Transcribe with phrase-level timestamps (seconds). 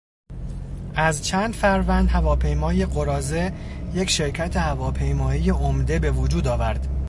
[0.95, 3.53] از چند فروند هواپیمای قراضه
[3.93, 6.87] یک شرکت هواپیمایی عمده به وجود آورد.